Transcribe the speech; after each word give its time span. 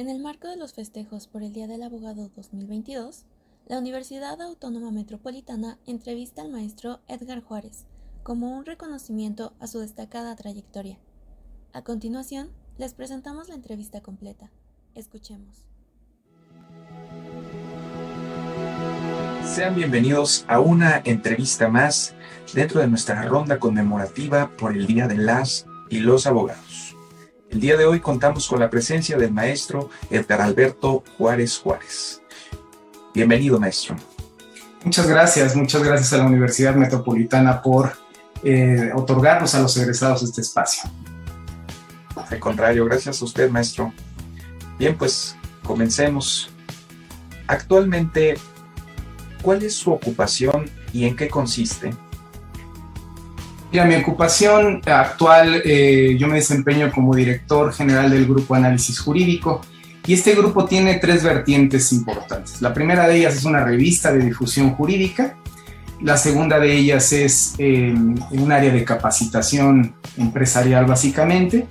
En 0.00 0.08
el 0.08 0.18
marco 0.18 0.48
de 0.48 0.56
los 0.56 0.72
festejos 0.72 1.26
por 1.26 1.42
el 1.42 1.52
Día 1.52 1.66
del 1.66 1.82
Abogado 1.82 2.30
2022, 2.34 3.26
la 3.66 3.78
Universidad 3.78 4.40
Autónoma 4.40 4.90
Metropolitana 4.90 5.76
entrevista 5.86 6.40
al 6.40 6.48
maestro 6.48 7.00
Edgar 7.06 7.42
Juárez 7.42 7.84
como 8.22 8.56
un 8.56 8.64
reconocimiento 8.64 9.52
a 9.60 9.66
su 9.66 9.80
destacada 9.80 10.34
trayectoria. 10.36 10.96
A 11.74 11.82
continuación, 11.82 12.48
les 12.78 12.94
presentamos 12.94 13.50
la 13.50 13.56
entrevista 13.56 14.00
completa. 14.00 14.50
Escuchemos. 14.94 15.66
Sean 19.44 19.74
bienvenidos 19.74 20.46
a 20.48 20.60
una 20.60 21.02
entrevista 21.04 21.68
más 21.68 22.14
dentro 22.54 22.80
de 22.80 22.88
nuestra 22.88 23.20
ronda 23.24 23.58
conmemorativa 23.58 24.50
por 24.56 24.74
el 24.74 24.86
Día 24.86 25.08
de 25.08 25.18
las 25.18 25.66
y 25.90 25.98
los 25.98 26.26
Abogados. 26.26 26.96
El 27.50 27.58
día 27.58 27.76
de 27.76 27.84
hoy 27.84 27.98
contamos 27.98 28.46
con 28.46 28.60
la 28.60 28.70
presencia 28.70 29.16
del 29.18 29.32
maestro 29.32 29.90
Edgar 30.08 30.40
Alberto 30.40 31.02
Juárez 31.18 31.58
Juárez. 31.58 32.22
Bienvenido, 33.12 33.58
maestro. 33.58 33.96
Muchas 34.84 35.08
gracias, 35.08 35.56
muchas 35.56 35.82
gracias 35.82 36.12
a 36.12 36.18
la 36.18 36.26
Universidad 36.26 36.76
Metropolitana 36.76 37.60
por 37.60 37.92
eh, 38.44 38.92
otorgarnos 38.94 39.52
a 39.56 39.62
los 39.62 39.76
egresados 39.76 40.22
este 40.22 40.42
espacio. 40.42 40.88
Al 42.14 42.38
contrario, 42.38 42.84
gracias 42.84 43.20
a 43.20 43.24
usted, 43.24 43.50
maestro. 43.50 43.92
Bien, 44.78 44.96
pues 44.96 45.34
comencemos. 45.64 46.50
Actualmente, 47.48 48.38
¿cuál 49.42 49.64
es 49.64 49.74
su 49.74 49.90
ocupación 49.90 50.70
y 50.92 51.04
en 51.04 51.16
qué 51.16 51.28
consiste? 51.28 51.90
Mira, 53.72 53.84
mi 53.84 53.94
ocupación 53.94 54.82
actual, 54.84 55.62
eh, 55.64 56.16
yo 56.18 56.26
me 56.26 56.36
desempeño 56.36 56.90
como 56.90 57.14
director 57.14 57.72
general 57.72 58.10
del 58.10 58.26
Grupo 58.26 58.56
Análisis 58.56 58.98
Jurídico 58.98 59.60
y 60.04 60.14
este 60.14 60.34
grupo 60.34 60.64
tiene 60.64 60.94
tres 60.94 61.22
vertientes 61.22 61.92
importantes. 61.92 62.60
La 62.60 62.74
primera 62.74 63.06
de 63.06 63.18
ellas 63.18 63.36
es 63.36 63.44
una 63.44 63.64
revista 63.64 64.12
de 64.12 64.24
difusión 64.24 64.70
jurídica, 64.70 65.36
la 66.02 66.16
segunda 66.16 66.58
de 66.58 66.74
ellas 66.74 67.12
es 67.12 67.54
eh, 67.58 67.94
un 67.94 68.50
área 68.50 68.72
de 68.72 68.84
capacitación 68.84 69.94
empresarial 70.16 70.86
básicamente, 70.86 71.68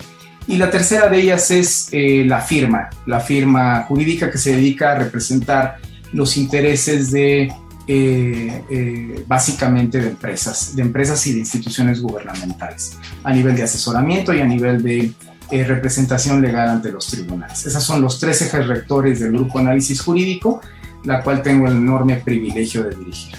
y 0.47 0.55
la 0.55 0.71
tercera 0.71 1.09
de 1.09 1.19
ellas 1.19 1.51
es 1.51 1.89
eh, 1.91 2.23
la 2.25 2.39
firma, 2.39 2.89
la 3.07 3.19
firma 3.19 3.83
jurídica 3.83 4.31
que 4.31 4.37
se 4.37 4.55
dedica 4.55 4.93
a 4.93 4.99
representar 4.99 5.77
los 6.13 6.37
intereses 6.37 7.11
de 7.11 7.51
eh, 7.91 8.63
eh, 8.69 9.25
básicamente 9.25 9.99
de 9.99 10.09
empresas, 10.09 10.75
de 10.75 10.83
empresas 10.83 11.25
y 11.25 11.33
de 11.33 11.39
instituciones 11.39 12.03
gubernamentales, 12.03 12.95
a 13.23 13.33
nivel 13.33 13.55
de 13.55 13.63
asesoramiento 13.63 14.31
y 14.31 14.41
a 14.41 14.45
nivel 14.45 14.83
de 14.83 15.11
eh, 15.49 15.63
representación 15.63 16.39
legal 16.39 16.69
ante 16.69 16.91
los 16.91 17.07
tribunales. 17.07 17.65
Esos 17.65 17.83
son 17.83 18.03
los 18.03 18.19
tres 18.19 18.43
ejes 18.43 18.67
rectores 18.67 19.21
del 19.21 19.31
Grupo 19.31 19.57
Análisis 19.57 20.01
Jurídico, 20.01 20.61
la 21.03 21.23
cual 21.23 21.41
tengo 21.41 21.65
el 21.65 21.77
enorme 21.77 22.17
privilegio 22.17 22.83
de 22.83 22.95
dirigir. 22.95 23.35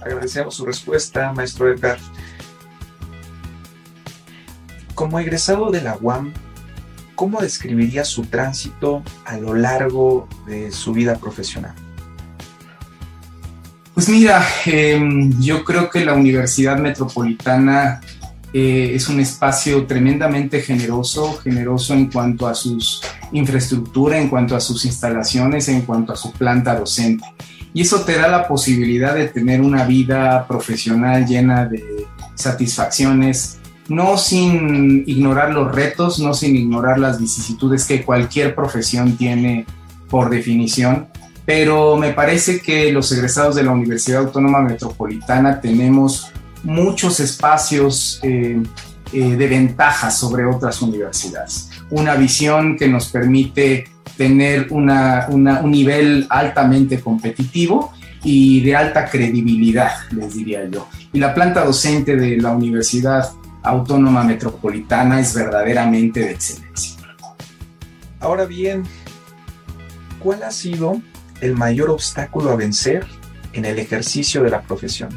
Agradecemos 0.00 0.56
su 0.56 0.66
respuesta, 0.66 1.32
maestro 1.32 1.72
Edgar. 1.72 1.98
Como 4.96 5.20
egresado 5.20 5.70
de 5.70 5.82
la 5.82 5.96
UAM, 6.00 6.32
¿cómo 7.14 7.40
describiría 7.40 8.04
su 8.04 8.24
tránsito 8.24 9.04
a 9.24 9.36
lo 9.36 9.54
largo 9.54 10.26
de 10.48 10.72
su 10.72 10.92
vida 10.92 11.14
profesional? 11.14 11.76
Pues 13.94 14.08
mira, 14.08 14.42
em, 14.64 15.38
yo 15.40 15.64
creo 15.64 15.90
que 15.90 16.04
la 16.04 16.14
Universidad 16.14 16.78
Metropolitana 16.78 18.00
eh, 18.54 18.92
es 18.94 19.08
un 19.08 19.20
espacio 19.20 19.86
tremendamente 19.86 20.60
generoso, 20.60 21.38
generoso 21.38 21.94
en 21.94 22.10
cuanto 22.10 22.46
a 22.46 22.54
sus 22.54 23.02
infraestructura, 23.32 24.18
en 24.18 24.28
cuanto 24.28 24.54
a 24.54 24.60
sus 24.60 24.84
instalaciones, 24.84 25.68
en 25.68 25.82
cuanto 25.82 26.12
a 26.12 26.16
su 26.16 26.32
planta 26.32 26.74
docente. 26.74 27.24
Y 27.74 27.82
eso 27.82 28.00
te 28.00 28.16
da 28.16 28.28
la 28.28 28.46
posibilidad 28.46 29.14
de 29.14 29.28
tener 29.28 29.60
una 29.60 29.84
vida 29.84 30.46
profesional 30.46 31.26
llena 31.26 31.66
de 31.66 32.06
satisfacciones, 32.34 33.58
no 33.88 34.18
sin 34.18 35.04
ignorar 35.06 35.52
los 35.52 35.74
retos, 35.74 36.18
no 36.18 36.34
sin 36.34 36.56
ignorar 36.56 36.98
las 36.98 37.18
vicisitudes 37.18 37.86
que 37.86 38.02
cualquier 38.02 38.54
profesión 38.54 39.16
tiene 39.16 39.66
por 40.08 40.28
definición, 40.28 41.08
pero 41.44 41.96
me 41.96 42.12
parece 42.12 42.60
que 42.60 42.92
los 42.92 43.10
egresados 43.12 43.56
de 43.56 43.64
la 43.64 43.72
Universidad 43.72 44.20
Autónoma 44.20 44.60
Metropolitana 44.60 45.60
tenemos 45.60 46.32
muchos 46.62 47.18
espacios 47.20 48.20
eh, 48.22 48.62
eh, 49.12 49.36
de 49.36 49.46
ventaja 49.48 50.10
sobre 50.10 50.44
otras 50.44 50.80
universidades. 50.82 51.70
Una 51.90 52.14
visión 52.14 52.76
que 52.76 52.88
nos 52.88 53.08
permite 53.08 53.88
tener 54.16 54.68
un 54.70 55.70
nivel 55.70 56.26
altamente 56.30 57.00
competitivo 57.00 57.92
y 58.22 58.60
de 58.60 58.76
alta 58.76 59.06
credibilidad, 59.06 59.90
les 60.12 60.34
diría 60.34 60.64
yo. 60.68 60.88
Y 61.12 61.18
la 61.18 61.34
planta 61.34 61.64
docente 61.64 62.16
de 62.16 62.36
la 62.36 62.52
Universidad 62.52 63.32
Autónoma 63.62 64.22
Metropolitana 64.22 65.20
es 65.20 65.34
verdaderamente 65.34 66.20
de 66.20 66.30
excelencia. 66.32 66.96
Ahora 68.20 68.44
bien, 68.44 68.84
¿cuál 70.20 70.44
ha 70.44 70.52
sido 70.52 71.02
el 71.42 71.54
mayor 71.54 71.90
obstáculo 71.90 72.50
a 72.50 72.56
vencer 72.56 73.06
en 73.52 73.66
el 73.66 73.78
ejercicio 73.78 74.42
de 74.42 74.50
la 74.50 74.62
profesión? 74.62 75.10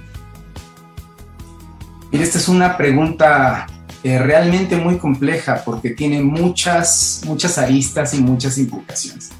Mira, 2.11 2.23
esta 2.23 2.37
es 2.37 2.49
una 2.49 2.75
pregunta 2.75 3.67
eh, 4.03 4.19
realmente 4.19 4.75
muy 4.75 4.97
compleja 4.97 5.63
porque 5.63 5.91
tiene 5.91 6.21
muchas, 6.21 7.21
muchas 7.25 7.57
aristas 7.57 8.13
y 8.13 8.21
muchas 8.21 8.57
implicaciones. 8.57 9.31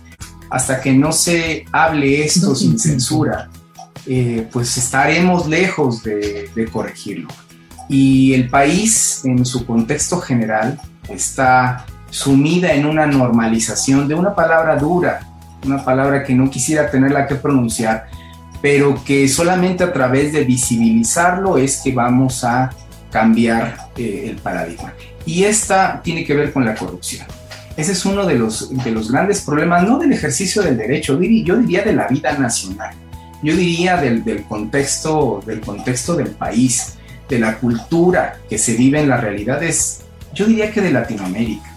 Hasta 0.50 0.80
que 0.80 0.94
no 0.94 1.12
se 1.12 1.66
hable 1.72 2.24
esto 2.24 2.56
sin 2.56 2.80
censura, 2.80 3.50
eh, 4.08 4.48
pues 4.52 4.78
estaremos 4.78 5.48
lejos 5.48 6.04
de, 6.04 6.50
de 6.56 6.66
corregirlo. 6.68 7.28
Y 7.88 8.34
el 8.34 8.50
país, 8.50 9.22
en 9.26 9.46
su 9.46 9.66
contexto 9.66 10.20
general, 10.20 10.80
está 11.10 11.86
sumida 12.10 12.74
en 12.74 12.86
una 12.86 13.06
normalización 13.06 14.08
de 14.08 14.16
una 14.16 14.34
palabra 14.34 14.78
dura, 14.78 15.35
una 15.66 15.84
palabra 15.84 16.24
que 16.24 16.34
no 16.34 16.50
quisiera 16.50 16.90
tenerla 16.90 17.28
que 17.28 17.36
pronunciar, 17.36 18.08
pero 18.62 19.02
que 19.04 19.28
solamente 19.28 19.84
a 19.84 19.94
través 19.94 20.34
de 20.34 20.44
visibilizarlo 20.44 21.58
es 21.58 21.82
que 21.84 21.92
vamos 21.92 22.44
a 22.44 22.72
cambiar 23.12 23.90
eh, 23.98 24.28
el 24.30 24.38
paradigma. 24.38 24.94
Y 25.26 25.44
esta 25.44 26.02
tiene 26.04 26.26
que 26.26 26.34
ver 26.34 26.52
con 26.52 26.66
la 26.66 26.76
corrupción. 26.76 27.26
Ese 27.78 27.92
es 27.92 28.06
uno 28.06 28.26
de 28.26 28.36
los, 28.36 28.72
de 28.84 28.92
los 28.92 29.12
grandes 29.12 29.42
problemas, 29.42 29.84
no 29.84 30.00
del 30.00 30.14
ejercicio 30.14 30.62
del 30.62 30.78
derecho, 30.78 31.20
yo 31.20 31.58
diría 31.58 31.84
de 31.84 31.94
la 31.94 32.08
vida 32.08 32.38
nacional, 32.38 32.94
yo 33.44 33.56
diría 33.56 33.98
del, 33.98 34.24
del, 34.24 34.44
contexto, 34.46 35.42
del 35.46 35.60
contexto 35.60 36.16
del 36.16 36.30
país, 36.30 36.94
de 37.28 37.40
la 37.40 37.58
cultura 37.58 38.38
que 38.50 38.58
se 38.58 38.76
vive 38.76 39.02
en 39.02 39.10
las 39.10 39.22
realidades, 39.22 40.02
yo 40.34 40.46
diría 40.46 40.72
que 40.72 40.82
de 40.82 40.92
Latinoamérica 40.92 41.75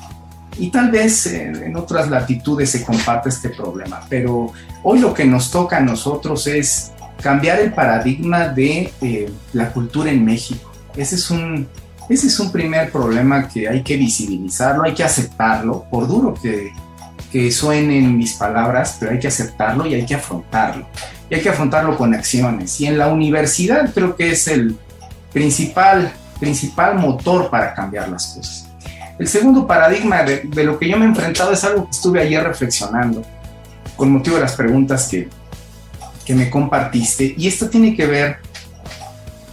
y 0.58 0.70
tal 0.70 0.90
vez 0.90 1.26
en, 1.26 1.76
otras 1.76 2.08
latitudes 2.08 2.70
se 2.70 2.84
comparte 2.84 3.28
este 3.28 3.50
problema, 3.50 4.00
pero 4.08 4.52
hoy 4.82 4.98
lo 4.98 5.14
que 5.14 5.24
nos 5.24 5.50
toca 5.50 5.78
a 5.78 5.80
nosotros 5.80 6.46
es 6.46 6.92
cambiar 7.22 7.60
el 7.60 7.72
paradigma 7.72 8.48
de 8.48 8.92
eh, 9.00 9.30
la 9.52 9.72
cultura 9.72 10.10
en 10.10 10.24
México. 10.24 10.72
Ese 10.96 11.14
es, 11.14 11.30
un, 11.30 11.68
ese 12.08 12.26
es 12.26 12.40
un 12.40 12.50
primer 12.50 12.90
problema 12.90 13.48
que 13.48 13.68
hay 13.68 13.82
que 13.82 13.96
visibilizarlo, 13.96 14.84
hay 14.84 14.94
que 14.94 15.04
aceptarlo, 15.04 15.86
por 15.90 16.08
duro 16.08 16.34
que, 16.34 16.72
que 17.30 17.52
suenen 17.52 18.16
mis 18.16 18.34
palabras, 18.34 18.96
pero 18.98 19.12
hay 19.12 19.18
que 19.18 19.28
aceptarlo 19.28 19.86
y 19.86 19.94
hay 19.94 20.04
que 20.04 20.14
afrontarlo. 20.14 20.86
Y 21.30 21.34
hay 21.34 21.40
que 21.42 21.50
afrontarlo 21.50 21.96
con 21.96 22.14
acciones. 22.14 22.80
Y 22.80 22.86
en 22.86 22.98
la 22.98 23.08
universidad 23.08 23.92
creo 23.92 24.16
que 24.16 24.30
es 24.32 24.48
el 24.48 24.76
principal, 25.32 26.12
principal 26.40 26.98
motor 26.98 27.50
para 27.50 27.74
cambiar 27.74 28.08
las 28.08 28.26
cosas. 28.28 28.67
El 29.18 29.26
segundo 29.26 29.66
paradigma 29.66 30.22
de, 30.22 30.64
lo 30.64 30.78
que 30.78 30.88
yo 30.88 30.96
me 30.96 31.04
he 31.04 31.08
enfrentado 31.08 31.52
es 31.52 31.64
algo 31.64 31.84
que 31.84 31.90
estuve 31.90 32.20
ayer 32.20 32.42
reflexionando 32.42 33.24
con 33.96 34.12
motivo 34.12 34.36
de 34.36 34.42
las 34.42 34.54
preguntas 34.54 35.08
que, 35.08 35.28
que 36.24 36.34
me 36.34 36.48
compartiste 36.48 37.34
y 37.36 37.48
esto 37.48 37.68
tiene 37.68 37.96
que 37.96 38.06
ver 38.06 38.36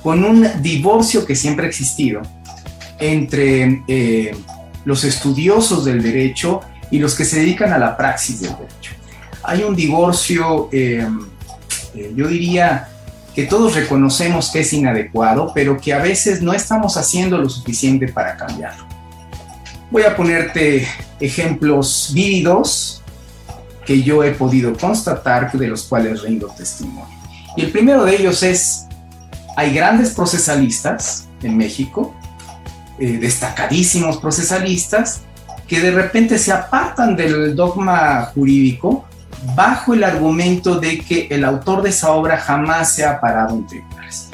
con 0.03 0.23
un 0.23 0.47
divorcio 0.61 1.25
que 1.25 1.35
siempre 1.35 1.65
ha 1.65 1.69
existido 1.69 2.21
entre 2.99 3.83
eh, 3.87 4.37
los 4.85 5.03
estudiosos 5.03 5.83
del 5.83 6.03
derecho 6.03 6.61
y 6.91 6.99
los 6.99 7.15
que 7.15 7.25
se 7.25 7.39
dedican 7.39 7.73
a 7.73 7.79
la 7.79 7.97
praxis 7.97 8.41
del 8.41 8.51
derecho. 8.51 8.91
Hay 9.43 9.63
un 9.63 9.75
divorcio, 9.75 10.69
eh, 10.71 11.07
eh, 11.95 12.13
yo 12.15 12.27
diría, 12.27 12.87
que 13.33 13.43
todos 13.43 13.75
reconocemos 13.75 14.49
que 14.49 14.61
es 14.61 14.71
inadecuado, 14.71 15.51
pero 15.53 15.77
que 15.77 15.93
a 15.93 15.99
veces 15.99 16.41
no 16.41 16.53
estamos 16.53 16.95
haciendo 16.95 17.37
lo 17.37 17.49
suficiente 17.49 18.07
para 18.07 18.37
cambiarlo. 18.37 18.94
Voy 19.95 20.03
a 20.03 20.13
ponerte 20.13 20.85
ejemplos 21.21 22.11
vívidos 22.13 23.01
que 23.85 24.03
yo 24.03 24.25
he 24.25 24.31
podido 24.31 24.75
constatar, 24.75 25.49
de 25.53 25.69
los 25.69 25.83
cuales 25.83 26.21
rindo 26.21 26.47
testimonio. 26.47 27.07
Y 27.55 27.61
el 27.61 27.71
primero 27.71 28.03
de 28.03 28.13
ellos 28.13 28.43
es, 28.43 28.87
hay 29.55 29.73
grandes 29.73 30.09
procesalistas 30.09 31.29
en 31.41 31.55
México, 31.55 32.13
eh, 32.99 33.19
destacadísimos 33.19 34.17
procesalistas, 34.17 35.21
que 35.65 35.79
de 35.79 35.91
repente 35.91 36.39
se 36.39 36.51
apartan 36.51 37.15
del 37.15 37.55
dogma 37.55 38.31
jurídico 38.35 39.05
bajo 39.55 39.93
el 39.93 40.03
argumento 40.03 40.77
de 40.77 40.99
que 40.99 41.29
el 41.31 41.45
autor 41.45 41.83
de 41.83 41.91
esa 41.91 42.11
obra 42.11 42.37
jamás 42.37 42.93
se 42.93 43.05
ha 43.05 43.21
parado 43.21 43.55
en 43.55 43.65
tribunales. 43.65 44.29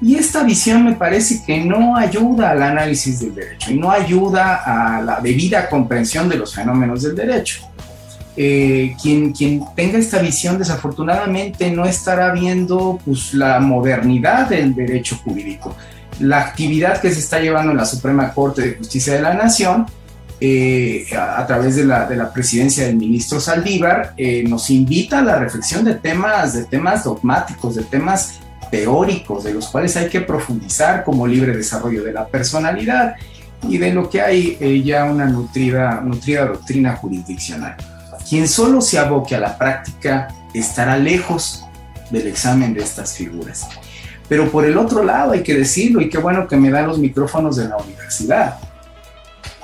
Y 0.00 0.14
esta 0.14 0.44
visión 0.44 0.84
me 0.84 0.92
parece 0.92 1.42
que 1.44 1.64
no 1.64 1.96
ayuda 1.96 2.50
al 2.50 2.62
análisis 2.62 3.20
del 3.20 3.34
derecho 3.34 3.72
y 3.72 3.78
no 3.78 3.90
ayuda 3.90 4.62
a 4.64 5.02
la 5.02 5.20
debida 5.20 5.68
comprensión 5.68 6.28
de 6.28 6.36
los 6.36 6.54
fenómenos 6.54 7.02
del 7.02 7.16
derecho. 7.16 7.68
Eh, 8.36 8.94
quien, 9.02 9.32
quien 9.32 9.64
tenga 9.74 9.98
esta 9.98 10.20
visión 10.20 10.58
desafortunadamente 10.58 11.72
no 11.72 11.84
estará 11.84 12.30
viendo 12.30 13.00
pues, 13.04 13.34
la 13.34 13.58
modernidad 13.58 14.48
del 14.48 14.76
derecho 14.76 15.16
jurídico. 15.16 15.74
La 16.20 16.42
actividad 16.42 17.00
que 17.00 17.10
se 17.10 17.18
está 17.18 17.40
llevando 17.40 17.72
en 17.72 17.78
la 17.78 17.84
Suprema 17.84 18.32
Corte 18.32 18.62
de 18.62 18.74
Justicia 18.76 19.14
de 19.14 19.22
la 19.22 19.34
Nación 19.34 19.86
eh, 20.40 21.06
a, 21.16 21.44
través 21.48 21.74
de 21.74 21.84
la, 21.84 22.06
de 22.06 22.14
la, 22.14 22.32
presidencia 22.32 22.86
del 22.86 22.94
ministro 22.94 23.40
Saldívar, 23.40 24.14
eh, 24.16 24.44
nos 24.46 24.70
invita 24.70 25.18
a 25.18 25.22
la 25.22 25.36
reflexión 25.36 25.84
de 25.84 25.94
temas, 25.94 26.54
de 26.54 26.64
temas 26.64 27.02
dogmáticos, 27.02 27.74
de 27.74 27.82
temas 27.82 28.38
teóricos, 28.70 29.44
de 29.44 29.54
los 29.54 29.68
cuales 29.68 29.96
hay 29.96 30.08
que 30.08 30.20
profundizar 30.20 31.04
como 31.04 31.26
libre 31.26 31.56
desarrollo 31.56 32.02
de 32.04 32.12
la 32.12 32.26
personalidad 32.26 33.14
y 33.68 33.78
de 33.78 33.92
lo 33.92 34.08
que 34.08 34.20
hay 34.20 34.82
ya 34.84 35.04
una 35.04 35.26
nutrida, 35.26 36.00
nutrida 36.00 36.46
doctrina 36.46 36.96
jurisdiccional. 36.96 37.76
Quien 38.28 38.46
solo 38.46 38.80
se 38.80 38.98
aboque 38.98 39.34
a 39.34 39.40
la 39.40 39.56
práctica 39.56 40.28
estará 40.54 40.96
lejos 40.96 41.64
del 42.10 42.26
examen 42.26 42.74
de 42.74 42.82
estas 42.82 43.14
figuras. 43.14 43.66
Pero 44.28 44.50
por 44.50 44.64
el 44.64 44.76
otro 44.76 45.02
lado, 45.02 45.32
hay 45.32 45.42
que 45.42 45.54
decirlo, 45.54 46.00
y 46.00 46.10
qué 46.10 46.18
bueno 46.18 46.46
que 46.46 46.56
me 46.56 46.70
dan 46.70 46.86
los 46.86 46.98
micrófonos 46.98 47.56
de 47.56 47.68
la 47.68 47.78
universidad. 47.78 48.58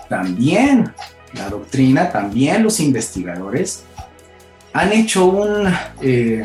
También 0.08 0.92
la 1.34 1.50
doctrina, 1.50 2.10
también 2.10 2.62
los 2.62 2.80
investigadores 2.80 3.84
han 4.72 4.92
hecho 4.92 5.26
un, 5.26 5.68
eh, 6.00 6.44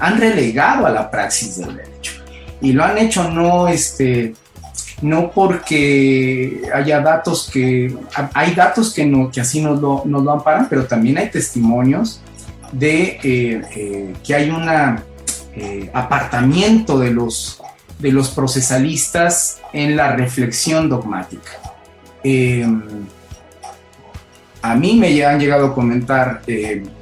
han 0.00 0.18
relegado 0.18 0.86
a 0.86 0.90
la 0.90 1.10
praxis 1.10 1.58
del 1.58 1.76
derecho. 1.76 2.12
Y 2.60 2.72
lo 2.72 2.84
han 2.84 2.98
hecho 2.98 3.30
no, 3.30 3.68
este, 3.68 4.34
no 5.02 5.30
porque 5.30 6.62
haya 6.74 7.00
datos 7.00 7.48
que, 7.52 7.94
hay 8.34 8.54
datos 8.54 8.92
que, 8.92 9.06
no, 9.06 9.30
que 9.30 9.40
así 9.40 9.60
nos 9.60 9.80
lo, 9.80 10.02
nos 10.04 10.22
lo 10.22 10.32
amparan, 10.32 10.66
pero 10.68 10.86
también 10.86 11.18
hay 11.18 11.30
testimonios 11.30 12.20
de 12.72 13.18
eh, 13.22 13.62
eh, 13.74 14.14
que 14.24 14.34
hay 14.34 14.50
un 14.50 14.66
eh, 15.54 15.90
apartamiento 15.92 16.98
de 16.98 17.10
los, 17.10 17.60
de 17.98 18.12
los 18.12 18.30
procesalistas 18.30 19.60
en 19.72 19.96
la 19.96 20.16
reflexión 20.16 20.88
dogmática. 20.88 21.52
a 24.62 24.74
mí 24.74 24.96
me 24.96 25.24
han 25.24 25.40
llegado 25.40 25.66
a 25.68 25.74
comentar 25.74 26.42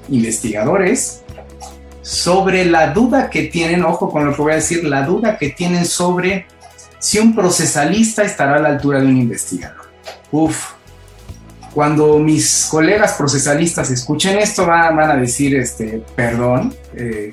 investigadores 0.09 1.23
sobre 2.09 2.65
la 2.65 2.95
duda 2.95 3.29
que 3.29 3.43
tienen, 3.43 3.85
ojo 3.85 4.09
con 4.09 4.25
lo 4.25 4.35
que 4.35 4.41
voy 4.41 4.53
a 4.53 4.55
decir, 4.55 4.83
la 4.85 5.03
duda 5.03 5.37
que 5.37 5.51
tienen 5.51 5.85
sobre 5.85 6.47
si 6.99 7.19
un 7.19 7.35
procesalista 7.35 8.23
estará 8.23 8.57
a 8.57 8.61
la 8.61 8.71
altura 8.71 8.99
de 9.03 9.09
un 9.09 9.19
investigador. 9.19 9.91
Uf, 10.33 10.71
cuando 11.75 12.19
mis 12.19 12.67
colegas 12.71 13.13
procesalistas 13.13 13.91
escuchen 13.91 14.39
esto 14.39 14.65
van, 14.65 14.99
a 14.99 15.17
decir, 15.17 15.55
este, 15.55 16.03
perdón, 16.17 16.75
eh, 16.95 17.33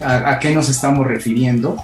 a, 0.00 0.38
qué 0.38 0.54
nos 0.54 0.70
estamos 0.70 1.06
refiriendo? 1.06 1.76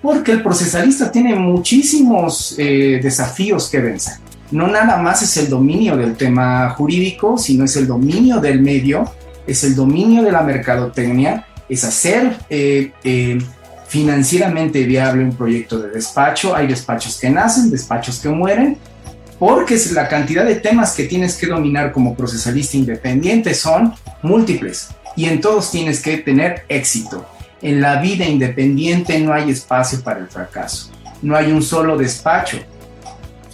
Porque 0.00 0.32
el 0.32 0.42
procesalista 0.42 1.12
tiene 1.12 1.34
muchísimos 1.34 2.54
eh, 2.56 2.98
desafíos 3.02 3.68
que 3.68 3.78
vencer. 3.78 4.14
No 4.52 4.68
nada 4.68 4.96
más 4.96 5.20
es 5.20 5.36
el 5.36 5.50
dominio 5.50 5.98
del 5.98 6.16
tema 6.16 6.70
jurídico, 6.70 7.36
sino 7.36 7.66
es 7.66 7.76
el 7.76 7.86
dominio 7.86 8.40
del 8.40 8.62
medio, 8.62 9.12
es 9.46 9.64
el 9.64 9.74
dominio 9.74 10.22
de 10.22 10.32
la 10.32 10.42
mercadotecnia, 10.42 11.46
es 11.68 11.84
hacer 11.84 12.36
eh, 12.50 12.92
financieramente 13.88 14.84
viable 14.84 15.24
un 15.24 15.36
proyecto 15.36 15.78
de 15.78 15.90
despacho. 15.90 16.54
Hay 16.54 16.66
despachos 16.66 17.18
que 17.18 17.30
nacen, 17.30 17.70
despachos 17.70 18.20
que 18.20 18.28
mueren, 18.28 18.78
porque 19.38 19.76
la 19.92 20.08
cantidad 20.08 20.44
de 20.44 20.56
temas 20.56 20.94
que 20.94 21.04
tienes 21.04 21.36
que 21.36 21.46
dominar 21.46 21.92
como 21.92 22.14
procesalista 22.14 22.76
independiente 22.76 23.54
son 23.54 23.94
múltiples 24.22 24.88
y 25.16 25.26
en 25.26 25.40
todos 25.40 25.70
tienes 25.70 26.00
que 26.00 26.18
tener 26.18 26.64
éxito. 26.68 27.26
En 27.60 27.80
la 27.80 28.00
vida 28.00 28.24
independiente 28.24 29.18
no 29.20 29.32
hay 29.32 29.50
espacio 29.50 30.00
para 30.02 30.20
el 30.20 30.28
fracaso. 30.28 30.90
No 31.20 31.36
hay 31.36 31.52
un 31.52 31.62
solo 31.62 31.96
despacho 31.96 32.58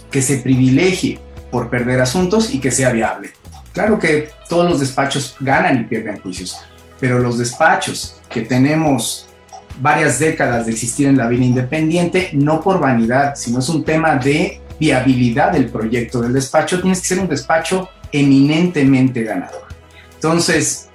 que 0.09 0.21
se 0.21 0.37
privilegie 0.37 1.19
por 1.51 1.69
perder 1.69 2.01
asuntos 2.01 2.53
y 2.53 2.59
que 2.59 2.71
sea 2.71 2.91
viable. 2.91 3.31
Claro 3.73 3.99
que 3.99 4.29
todos 4.47 4.69
los 4.69 4.79
despachos 4.79 5.35
ganan 5.39 5.81
y 5.81 5.83
pierden 5.85 6.19
juicios, 6.19 6.57
pero 6.99 7.19
los 7.19 7.37
despachos 7.37 8.19
que 8.29 8.41
tenemos 8.41 9.27
varias 9.79 10.19
décadas 10.19 10.65
de 10.65 10.73
existir 10.73 11.07
en 11.07 11.17
la 11.17 11.27
vida 11.27 11.45
independiente, 11.45 12.31
no 12.33 12.61
por 12.61 12.79
vanidad, 12.79 13.35
sino 13.35 13.59
es 13.59 13.69
un 13.69 13.83
tema 13.83 14.15
de 14.15 14.61
viabilidad 14.79 15.51
del 15.51 15.69
proyecto 15.69 16.21
del 16.21 16.33
despacho, 16.33 16.81
tienes 16.81 17.01
que 17.01 17.07
ser 17.07 17.19
un 17.19 17.27
despacho 17.27 17.89
eminentemente 18.11 19.23
ganador. 19.23 19.63
Entonces, 20.15 20.89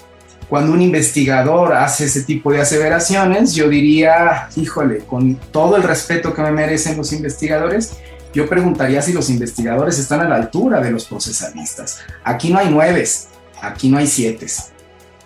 cuando 0.48 0.72
un 0.72 0.82
investigador 0.82 1.72
hace 1.72 2.04
ese 2.04 2.22
tipo 2.22 2.52
de 2.52 2.60
aseveraciones, 2.60 3.54
yo 3.54 3.68
diría, 3.68 4.48
híjole, 4.56 4.98
con 4.98 5.36
todo 5.50 5.76
el 5.76 5.82
respeto 5.82 6.34
que 6.34 6.42
me 6.42 6.50
merecen 6.50 6.96
los 6.96 7.12
investigadores, 7.12 7.98
yo 8.34 8.48
preguntaría 8.48 9.00
si 9.00 9.12
los 9.12 9.30
investigadores 9.30 9.98
están 9.98 10.20
a 10.20 10.28
la 10.28 10.36
altura 10.36 10.80
de 10.80 10.90
los 10.90 11.04
procesalistas. 11.04 12.00
Aquí 12.24 12.52
no 12.52 12.58
hay 12.58 12.70
nueves, 12.70 13.28
aquí 13.62 13.88
no 13.88 13.98
hay 13.98 14.06
siete. 14.06 14.46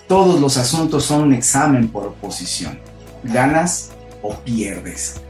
Todos 0.06 0.40
los 0.40 0.56
asuntos 0.56 1.04
son 1.04 1.22
un 1.22 1.34
examen 1.34 1.88
por 1.88 2.06
oposición 2.06 2.78
ganas 3.22 3.90
o 4.22 4.34
pierdes. 4.36 5.20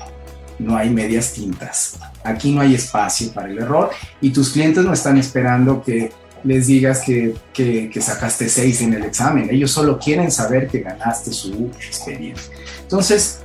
No 0.59 0.77
hay 0.77 0.91
medias 0.91 1.33
tintas. 1.33 1.99
Aquí 2.25 2.53
no 2.53 2.61
hay 2.61 2.75
espacio 2.75 3.33
para 3.33 3.49
el 3.49 3.59
error 3.59 3.91
y 4.21 4.31
tus 4.31 4.51
clientes 4.51 4.85
no 4.85 4.93
están 4.93 5.19
esperando 5.19 5.83
que 5.83 6.13
les 6.45 6.67
digas 6.67 7.03
que, 7.03 7.91
sacaste 8.01 8.49
seis 8.49 8.81
en 8.81 8.95
el 8.95 9.05
examen. 9.05 9.49
Ellos 9.51 9.71
solo 9.71 9.99
quieren 9.99 10.31
saber 10.31 10.69
que 10.69 10.81
ganaste 10.81 11.33
su 11.33 11.71
experiencia. 11.77 12.53
Entonces, 12.83 13.41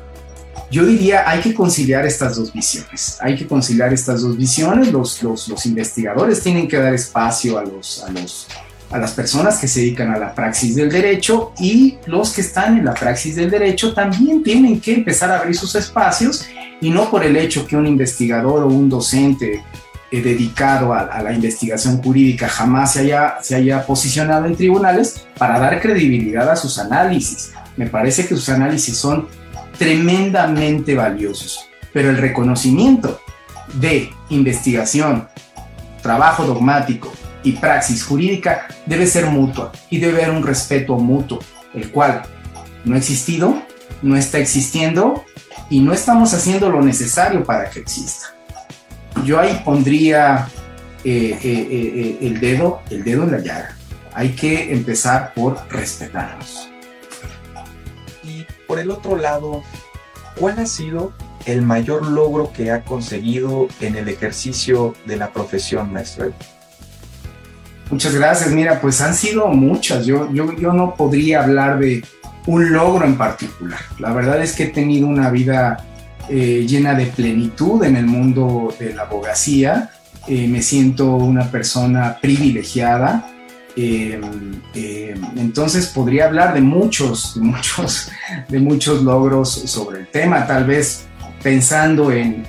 yo 0.73 0.85
diría, 0.87 1.29
hay 1.29 1.39
que 1.39 1.53
conciliar 1.53 2.03
estas 2.03 2.35
dos 2.35 2.51
visiones. 2.51 3.17
Hay 3.21 3.35
que 3.35 3.45
conciliar 3.45 3.93
estas 3.93 4.23
dos 4.23 4.35
visiones. 4.35 4.91
Los, 4.91 5.21
los, 5.21 5.65
investigadores 5.67 6.41
tienen 6.41 6.67
que 6.67 6.77
dar 6.77 6.95
espacio 6.95 7.59
a 7.59 7.63
los, 7.63 8.03
a 8.03 8.09
los 8.11 8.47
a 8.89 8.99
las 8.99 9.11
personas 9.13 9.57
que 9.57 9.67
se 9.67 9.79
dedican 9.79 10.11
a 10.11 10.19
la 10.19 10.35
praxis 10.35 10.75
del 10.75 10.91
derecho 10.91 11.51
y 11.59 11.97
los 12.05 12.31
que 12.31 12.41
están 12.41 12.77
en 12.77 12.85
la 12.85 12.93
praxis 12.93 13.35
del 13.35 13.49
derecho 13.49 13.91
también 13.91 14.43
tienen 14.43 14.79
que 14.79 14.93
empezar 14.93 15.31
a 15.31 15.39
abrir 15.39 15.55
sus 15.55 15.73
espacios 15.73 16.45
y 16.79 16.91
no 16.91 17.09
por 17.09 17.23
el 17.23 17.35
hecho 17.35 17.65
que 17.65 17.75
un 17.75 17.87
investigador 17.87 18.61
o 18.63 18.67
un 18.67 18.89
docente 18.89 19.63
eh, 20.11 20.21
dedicado 20.21 20.93
a, 20.93 21.23
la 21.23 21.33
investigación 21.33 22.03
jurídica 22.03 22.47
jamás 22.47 22.93
se 22.93 22.99
haya, 22.99 23.37
se 23.41 23.55
haya 23.55 23.83
posicionado 23.83 24.45
en 24.45 24.55
tribunales 24.55 25.25
para 25.39 25.57
dar 25.57 25.81
credibilidad 25.81 26.47
a 26.51 26.55
sus 26.55 26.77
análisis. 26.77 27.51
Me 27.77 27.87
parece 27.87 28.27
que 28.27 28.35
sus 28.35 28.49
análisis 28.49 28.95
son 28.95 29.27
tremendamente 29.77 30.95
valiosos, 30.95 31.67
pero 31.91 32.09
el 32.09 32.17
reconocimiento 32.17 33.19
de 33.73 34.11
investigación, 34.29 35.27
trabajo 36.01 36.45
dogmático, 36.45 37.11
y 37.43 37.53
praxis 37.53 38.03
jurídica 38.03 38.67
debe 38.85 39.05
ser 39.05 39.25
mutua 39.27 39.71
y 39.89 39.99
debe 39.99 40.23
haber 40.23 40.35
un 40.35 40.43
respeto 40.43 40.95
mutuo, 40.95 41.39
el 41.73 41.91
cual 41.91 42.23
no 42.85 42.95
ha 42.95 42.97
existido, 42.97 43.61
no 44.01 44.15
está 44.15 44.39
existiendo 44.39 45.23
y 45.69 45.79
no 45.79 45.93
estamos 45.93 46.33
haciendo 46.33 46.69
lo 46.69 46.81
necesario 46.81 47.43
para 47.43 47.69
que 47.69 47.79
exista. 47.79 48.33
Yo 49.25 49.39
ahí 49.39 49.61
pondría 49.63 50.47
eh, 51.03 51.37
eh, 51.43 51.69
eh, 51.73 52.17
el 52.21 52.39
dedo, 52.39 52.81
el 52.89 53.03
dedo 53.03 53.23
en 53.23 53.31
la 53.31 53.39
llaga. 53.39 53.77
Hay 54.13 54.29
que 54.29 54.73
empezar 54.73 55.33
por 55.33 55.57
respetarnos. 55.69 56.69
Por 58.73 58.79
el 58.79 58.89
otro 58.89 59.15
lado, 59.17 59.61
¿cuál 60.39 60.57
ha 60.57 60.65
sido 60.65 61.13
el 61.45 61.61
mayor 61.61 62.07
logro 62.07 62.51
que 62.51 62.71
ha 62.71 62.83
conseguido 62.83 63.67
en 63.81 63.95
el 63.95 64.09
ejercicio 64.09 64.95
de 65.05 65.15
la 65.15 65.31
profesión 65.31 65.93
maestro? 65.93 66.33
Muchas 67.91 68.15
gracias. 68.15 68.49
Mira, 68.49 68.81
pues 68.81 68.99
han 69.01 69.13
sido 69.13 69.45
muchas. 69.49 70.07
Yo, 70.07 70.27
yo, 70.33 70.57
yo 70.57 70.73
no 70.73 70.95
podría 70.95 71.43
hablar 71.43 71.77
de 71.77 72.03
un 72.47 72.73
logro 72.73 73.05
en 73.05 73.15
particular. 73.15 73.79
La 73.99 74.11
verdad 74.11 74.41
es 74.41 74.53
que 74.53 74.63
he 74.63 74.69
tenido 74.69 75.05
una 75.05 75.29
vida 75.29 75.85
eh, 76.27 76.65
llena 76.67 76.95
de 76.95 77.05
plenitud 77.05 77.83
en 77.83 77.95
el 77.95 78.07
mundo 78.07 78.73
de 78.79 78.95
la 78.95 79.03
abogacía. 79.03 79.91
Eh, 80.27 80.47
me 80.47 80.63
siento 80.63 81.11
una 81.13 81.51
persona 81.51 82.17
privilegiada. 82.19 83.32
Eh, 83.75 84.19
entonces 85.35 85.87
podría 85.87 86.25
hablar 86.25 86.53
de 86.53 86.61
muchos, 86.61 87.37
muchos, 87.37 88.09
de 88.47 88.59
muchos 88.59 89.03
logros 89.03 89.51
sobre 89.51 90.01
el 90.01 90.07
tema. 90.07 90.45
Tal 90.45 90.65
vez 90.65 91.07
pensando 91.43 92.11
en, 92.11 92.47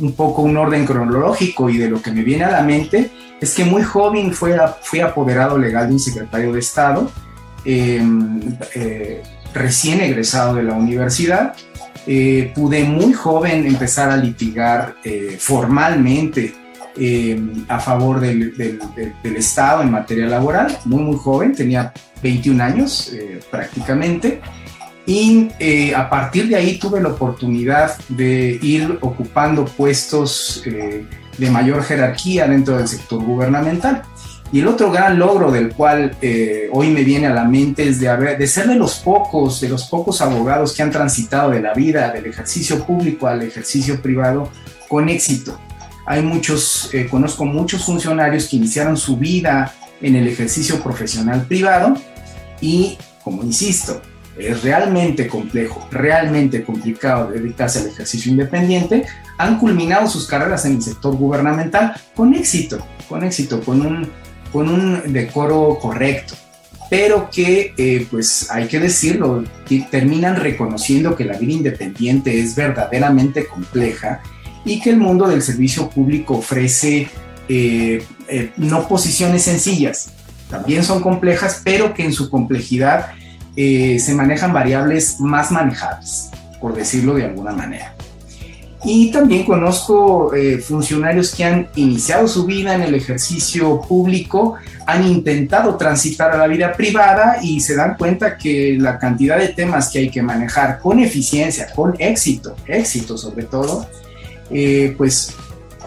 un 0.00 0.12
poco 0.12 0.42
un 0.42 0.56
orden 0.56 0.84
cronológico 0.84 1.70
y 1.70 1.78
de 1.78 1.88
lo 1.88 2.02
que 2.02 2.10
me 2.10 2.22
viene 2.22 2.44
a 2.44 2.50
la 2.50 2.62
mente, 2.62 3.10
es 3.40 3.54
que 3.54 3.64
muy 3.64 3.82
joven 3.82 4.32
fui 4.32 5.00
apoderado 5.00 5.56
legal 5.56 5.86
de 5.86 5.94
un 5.94 6.00
secretario 6.00 6.52
de 6.52 6.58
Estado, 6.58 7.10
em, 7.64 8.40
eh, 8.74 9.22
recién 9.54 10.00
egresado 10.00 10.56
de 10.56 10.64
la 10.64 10.74
universidad. 10.74 11.54
Eh, 12.06 12.52
pude 12.54 12.82
muy 12.82 13.12
joven 13.12 13.64
empezar 13.64 14.10
a 14.10 14.16
litigar 14.16 14.96
eh, 15.04 15.36
formalmente 15.38 16.54
em, 16.96 17.64
a 17.68 17.78
favor 17.80 18.20
del, 18.20 18.56
del, 18.56 19.36
Estado 19.36 19.82
en 19.82 19.90
materia 19.90 20.26
laboral, 20.26 20.78
muy, 20.84 21.02
muy 21.02 21.16
joven, 21.16 21.54
tenía 21.54 21.92
21 22.22 22.62
años 22.62 23.12
prácticamente. 23.50 24.40
Y 25.06 25.48
eh, 25.58 25.94
a 25.94 26.08
partir 26.08 26.48
de 26.48 26.56
ahí 26.56 26.78
tuve 26.78 27.00
la 27.00 27.08
oportunidad 27.08 27.96
de 28.08 28.58
ir 28.62 28.98
ocupando 29.00 29.64
puestos 29.64 30.62
eh, 30.64 31.04
de 31.38 31.50
mayor 31.50 31.82
jerarquía 31.82 32.46
dentro 32.46 32.76
del 32.76 32.86
sector 32.86 33.22
gubernamental. 33.22 34.02
Y 34.52 34.60
el 34.60 34.68
otro 34.68 34.92
gran 34.92 35.18
logro 35.18 35.50
del 35.50 35.72
cual 35.72 36.14
eh, 36.20 36.68
hoy 36.72 36.90
me 36.90 37.02
viene 37.02 37.26
a 37.26 37.32
la 37.32 37.44
mente 37.44 37.88
es 37.88 37.98
de, 37.98 38.08
haber, 38.08 38.36
de 38.36 38.46
ser 38.46 38.68
de 38.68 38.74
los 38.74 38.96
pocos, 38.96 39.60
de 39.60 39.70
los 39.70 39.84
pocos 39.84 40.20
abogados 40.20 40.74
que 40.74 40.82
han 40.82 40.90
transitado 40.90 41.50
de 41.50 41.62
la 41.62 41.72
vida, 41.72 42.12
del 42.12 42.26
ejercicio 42.26 42.84
público 42.84 43.26
al 43.26 43.42
ejercicio 43.42 44.00
privado 44.00 44.50
con 44.88 45.08
éxito. 45.08 45.58
Hay 46.06 46.22
muchos, 46.22 46.90
conozco 47.10 47.44
muchos 47.44 47.84
funcionarios 47.84 48.48
que 48.48 48.56
iniciaron 48.56 48.96
su 48.96 49.16
vida 49.16 49.74
en 50.00 50.16
el 50.16 50.26
ejercicio 50.28 50.82
profesional 50.82 51.46
privado 51.46 51.94
y, 52.60 52.98
como 53.22 53.42
insisto, 53.42 54.02
es 54.38 54.62
realmente 54.62 55.28
complejo, 55.28 55.86
realmente 55.90 56.64
complicado 56.64 57.30
dedicarse 57.30 57.80
al 57.80 57.88
ejercicio 57.88 58.30
independiente, 58.30 59.04
han 59.38 59.58
culminado 59.58 60.08
sus 60.08 60.26
carreras 60.26 60.64
en 60.64 60.76
el 60.76 60.82
sector 60.82 61.16
gubernamental 61.16 61.94
con 62.14 62.34
éxito, 62.34 62.84
con 63.08 63.24
éxito, 63.24 63.60
con 63.60 63.84
un, 63.84 64.10
con 64.52 64.68
un 64.68 65.12
decoro 65.12 65.78
correcto, 65.80 66.34
pero 66.88 67.28
que, 67.30 67.74
eh, 67.76 68.06
pues 68.10 68.50
hay 68.50 68.68
que 68.68 68.80
decirlo, 68.80 69.44
terminan 69.90 70.36
reconociendo 70.36 71.16
que 71.16 71.24
la 71.24 71.38
vida 71.38 71.52
independiente 71.52 72.38
es 72.40 72.54
verdaderamente 72.54 73.46
compleja 73.46 74.22
y 74.64 74.80
que 74.80 74.90
el 74.90 74.96
mundo 74.98 75.28
del 75.28 75.42
servicio 75.42 75.88
público 75.90 76.38
ofrece 76.38 77.08
eh, 77.48 78.04
eh, 78.28 78.50
no 78.56 78.88
posiciones 78.88 79.42
sencillas, 79.42 80.12
también 80.52 80.84
son 80.84 81.00
complejas, 81.00 81.62
pero 81.64 81.94
que 81.94 82.04
en 82.04 82.12
su 82.12 82.28
complejidad 82.28 83.12
eh, 83.56 83.98
se 83.98 84.14
manejan 84.14 84.52
variables 84.52 85.18
más 85.18 85.50
manejables, 85.50 86.30
por 86.60 86.74
decirlo 86.74 87.14
de 87.14 87.24
alguna 87.24 87.52
manera. 87.52 87.94
Y 88.84 89.12
también 89.12 89.44
conozco 89.44 90.34
eh, 90.34 90.58
funcionarios 90.58 91.34
que 91.34 91.44
han 91.44 91.68
iniciado 91.76 92.26
su 92.26 92.44
vida 92.44 92.74
en 92.74 92.82
el 92.82 92.94
ejercicio 92.94 93.80
público, 93.80 94.56
han 94.86 95.06
intentado 95.06 95.76
transitar 95.76 96.32
a 96.32 96.36
la 96.36 96.48
vida 96.48 96.72
privada 96.72 97.36
y 97.42 97.60
se 97.60 97.76
dan 97.76 97.96
cuenta 97.96 98.36
que 98.36 98.76
la 98.78 98.98
cantidad 98.98 99.38
de 99.38 99.48
temas 99.48 99.88
que 99.88 100.00
hay 100.00 100.10
que 100.10 100.20
manejar 100.20 100.80
con 100.80 100.98
eficiencia, 100.98 101.68
con 101.74 101.94
éxito, 101.98 102.56
éxito 102.66 103.16
sobre 103.16 103.44
todo, 103.44 103.86
eh, 104.52 104.94
pues 104.96 105.34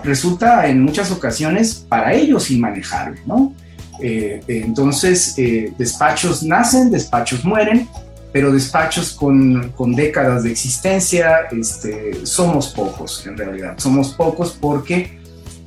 resulta 0.04 0.68
en 0.68 0.82
muchas 0.82 1.12
ocasiones 1.12 1.86
para 1.88 2.14
ellos 2.14 2.52
inmanejable, 2.52 3.20
¿no? 3.26 3.54
Eh, 4.02 4.42
entonces, 4.48 5.36
eh, 5.38 5.74
despachos 5.78 6.44
nacen, 6.44 6.92
despachos 6.92 7.46
mueren, 7.46 7.88
pero 8.32 8.52
despachos 8.52 9.14
con, 9.14 9.72
con 9.76 9.96
décadas 9.96 10.44
de 10.44 10.52
existencia 10.52 11.48
este, 11.52 12.26
somos 12.26 12.70
pocos 12.70 13.26
en 13.26 13.38
realidad. 13.38 13.76
Somos 13.78 14.14
pocos 14.14 14.58
porque, 14.60 15.20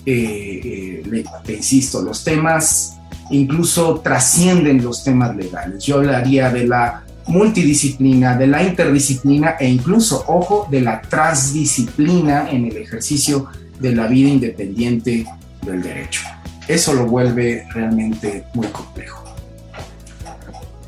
te 0.05 1.55
insisto, 1.55 2.03
los 2.03 2.23
temas 2.23 2.99
incluso 3.31 4.01
trascienden 4.01 4.83
los 4.83 5.05
temas 5.05 5.35
legales. 5.37 5.85
Yo 5.85 5.97
hablaría 5.97 6.51
de 6.51 6.67
la 6.67 7.05
multidisciplina, 7.29 8.37
de 8.37 8.47
la 8.47 8.63
interdisciplina 8.63 9.57
e 9.61 9.69
incluso, 9.69 10.25
ojo, 10.27 10.67
de 10.71 10.81
la 10.81 11.01
transdisciplina 11.01 12.51
en 12.51 12.67
el 12.67 12.77
ejercicio 12.77 13.47
de 13.79 13.95
la 13.95 14.07
vida 14.07 14.29
independiente 14.29 15.25
del 15.63 15.83
derecho 15.83 16.23
eso 16.69 16.93
lo 16.93 17.07
vuelve 17.07 17.67
realmente 17.73 18.45
muy 18.55 18.67
complejo. 18.69 19.25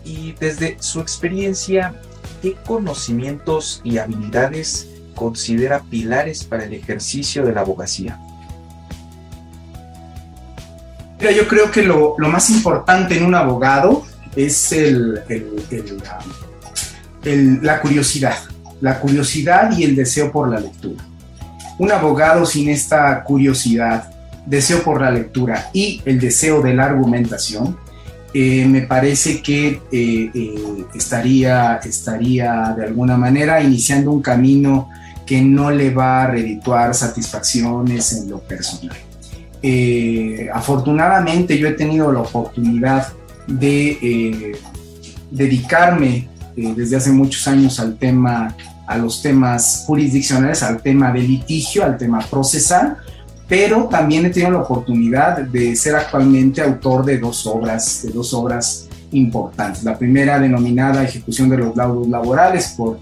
Y 0.04 0.32
desde 0.32 0.76
su 0.80 1.00
experiencia, 1.00 1.94
¿qué 2.42 2.54
conocimientos 2.66 3.80
y 3.82 3.96
habilidades 3.98 4.88
considera 5.14 5.80
pilares 5.80 6.44
para 6.44 6.64
el 6.64 6.74
ejercicio 6.74 7.44
de 7.44 7.52
la 7.52 7.62
abogacía? 7.62 8.20
Mira, 11.18 11.32
yo 11.32 11.48
creo 11.48 11.70
que 11.70 11.82
lo, 11.82 12.16
más 12.18 12.50
importante 12.50 13.16
en 13.16 13.24
un 13.24 13.34
abogado 13.34 14.04
es 14.36 14.74
la 17.62 17.80
curiosidad, 17.80 18.36
la 18.80 19.00
curiosidad 19.00 19.76
y 19.76 19.84
el 19.84 19.96
deseo 19.96 20.32
por 20.32 20.48
la 20.48 20.60
lectura. 20.60 21.04
Un 21.78 21.92
abogado 21.92 22.44
sin 22.46 22.68
esta 22.68 23.22
curiosidad, 23.24 24.10
deseo 24.46 24.82
por 24.82 25.00
la 25.00 25.10
lectura 25.10 25.70
y 25.72 26.02
el 26.04 26.20
deseo 26.20 26.60
de 26.62 26.74
la 26.74 26.84
argumentación, 26.84 27.76
eh, 28.32 28.64
me 28.66 28.82
parece 28.82 29.42
que 29.42 29.80
eh, 29.90 30.30
eh, 30.32 30.84
estaría, 30.94 31.80
estaría 31.82 32.74
de 32.76 32.84
alguna 32.84 33.16
manera 33.16 33.60
iniciando 33.60 34.12
un 34.12 34.22
camino 34.22 34.88
que 35.26 35.42
no 35.42 35.70
le 35.70 35.90
va 35.90 36.22
a 36.22 36.26
redituar 36.28 36.94
satisfacciones 36.94 38.12
en 38.12 38.30
lo 38.30 38.40
personal. 38.40 38.96
afortunadamente 40.52 41.58
yo 41.58 41.68
he 41.68 41.72
tenido 41.72 42.10
la 42.12 42.20
oportunidad 42.20 43.08
de 43.50 44.56
dedicarme 45.30 46.28
desde 46.56 46.96
hace 46.96 47.12
muchos 47.12 47.46
años 47.48 47.78
al 47.80 47.96
tema, 47.96 48.54
a 48.86 48.96
los 48.96 49.22
temas 49.22 49.84
jurisdiccionales, 49.86 50.62
al 50.62 50.82
tema 50.82 51.12
de 51.12 51.20
litigio, 51.20 51.84
al 51.84 51.96
tema 51.96 52.20
procesal, 52.20 52.96
pero 53.48 53.84
también 53.84 54.26
he 54.26 54.30
tenido 54.30 54.52
la 54.52 54.60
oportunidad 54.60 55.38
de 55.38 55.74
ser 55.74 55.96
actualmente 55.96 56.62
autor 56.62 57.04
de 57.04 57.18
dos 57.18 57.46
obras, 57.46 58.02
de 58.04 58.10
dos 58.10 58.32
obras 58.32 58.88
importantes. 59.12 59.82
La 59.82 59.98
primera 59.98 60.38
denominada 60.38 61.02
Ejecución 61.02 61.48
de 61.48 61.58
los 61.58 61.74
laudos 61.74 62.08
laborales, 62.08 62.74
por, 62.76 62.98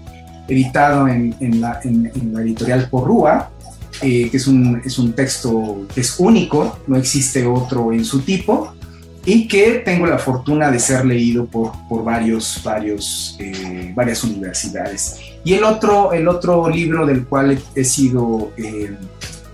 editado 0.47 1.07
en, 1.07 1.61
la, 1.61 1.79
editorial 1.83 2.87
Porrúa, 2.89 3.51
eh, 4.01 4.29
que 4.29 4.37
es 4.37 4.47
un, 4.47 4.81
es 4.83 4.97
un 4.97 5.13
texto 5.13 5.85
que 5.93 6.01
es 6.01 6.19
único, 6.19 6.79
no 6.87 6.95
existe 6.95 7.45
otro 7.45 7.93
en 7.93 8.03
su 8.03 8.21
tipo, 8.21 8.73
y 9.25 9.47
que 9.47 9.81
tengo 9.85 10.05
la 10.05 10.17
fortuna 10.17 10.71
de 10.71 10.79
ser 10.79 11.05
leído 11.05 11.45
por, 11.45 11.71
por 11.87 12.03
varios, 12.03 12.61
varios, 12.63 13.35
eh, 13.39 13.91
varias 13.95 14.23
universidades. 14.23 15.19
Y 15.43 15.53
el 15.53 15.63
otro, 15.63 16.13
el 16.13 16.27
otro 16.27 16.69
libro 16.69 17.05
del 17.05 17.25
cual 17.25 17.59
he, 17.75 17.83
sido... 17.83 18.51
Eh, 18.57 18.95